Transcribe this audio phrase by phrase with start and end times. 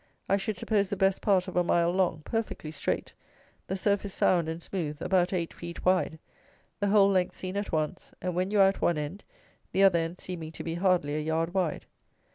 [0.27, 3.13] I should suppose the best part of a mile long, perfectly straight,
[3.67, 6.17] the surface sound and smooth, about eight feet wide,
[6.79, 9.23] the whole length seen at once, and, when you are at one end,
[9.73, 11.85] the other end seeming to be hardly a yard wide.